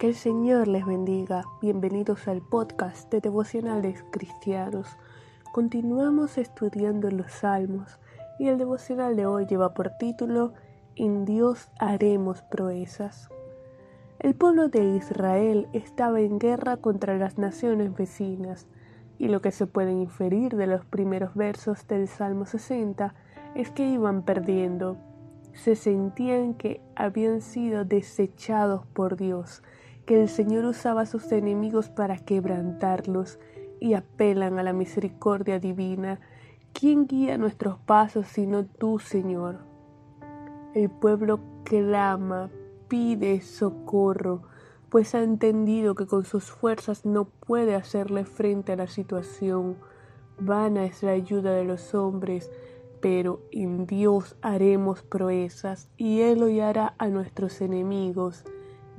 [0.00, 1.44] Que el Señor les bendiga.
[1.60, 4.96] Bienvenidos al podcast de devocionales cristianos.
[5.52, 8.00] Continuamos estudiando los salmos
[8.38, 10.54] y el devocional de hoy lleva por título
[10.96, 13.28] En Dios haremos proezas.
[14.18, 18.68] El pueblo de Israel estaba en guerra contra las naciones vecinas
[19.18, 23.14] y lo que se puede inferir de los primeros versos del Salmo 60
[23.54, 24.96] es que iban perdiendo.
[25.52, 29.62] Se sentían que habían sido desechados por Dios
[30.06, 33.38] que el Señor usaba a sus enemigos para quebrantarlos
[33.80, 36.20] y apelan a la misericordia divina.
[36.72, 39.58] ¿Quién guía nuestros pasos sino tú, Señor?
[40.74, 42.50] El pueblo clama,
[42.88, 44.42] pide socorro,
[44.88, 49.76] pues ha entendido que con sus fuerzas no puede hacerle frente a la situación.
[50.38, 52.50] Vana es la ayuda de los hombres,
[53.00, 58.44] pero en Dios haremos proezas y Él hollará a nuestros enemigos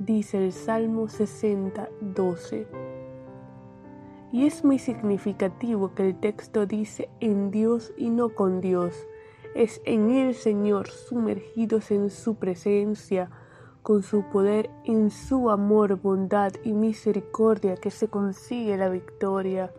[0.04, 2.66] dice el Salmo 60, 12.
[4.32, 9.06] Y es muy significativo que el texto dice en Dios y no con Dios.
[9.54, 13.30] Es en el Señor, sumergidos en su presencia,
[13.82, 19.72] con su poder, en su amor, bondad y misericordia que se consigue la victoria,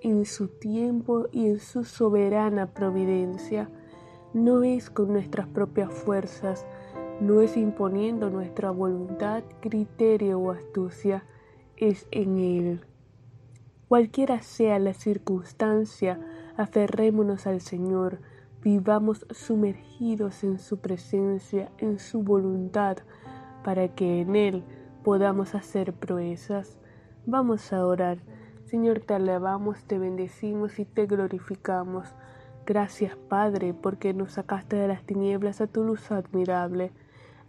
[0.00, 3.70] en su tiempo y en su soberana providencia.
[4.34, 6.66] No es con nuestras propias fuerzas,
[7.20, 11.24] no es imponiendo nuestra voluntad, criterio o astucia,
[11.76, 12.80] es en Él.
[13.88, 16.18] Cualquiera sea la circunstancia,
[16.56, 18.18] aferrémonos al Señor,
[18.62, 22.98] vivamos sumergidos en su presencia, en su voluntad,
[23.62, 24.64] para que en Él
[25.04, 26.78] podamos hacer proezas.
[27.26, 28.18] Vamos a orar.
[28.64, 32.08] Señor, te alabamos, te bendecimos y te glorificamos.
[32.66, 36.92] Gracias, Padre, porque nos sacaste de las tinieblas a tu luz admirable.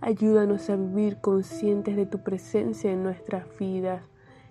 [0.02, 4.04] Ayúdanos a vivir conscientes de tu presencia en nuestras vidas.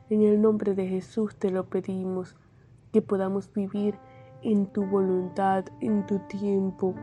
[0.09, 2.35] En el nombre de Jesús te lo pedimos,
[2.93, 3.97] que podamos vivir
[4.43, 6.95] en tu voluntad, en tu tiempo.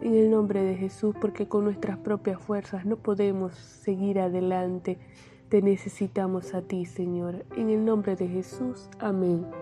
[0.00, 4.98] En el nombre de Jesús, porque con nuestras propias fuerzas no podemos seguir adelante.
[5.50, 7.44] Te necesitamos a ti, Señor.
[7.56, 8.88] En el nombre de Jesús.
[8.98, 9.61] Amén.